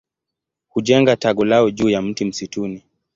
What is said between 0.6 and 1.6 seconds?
Hujenga tago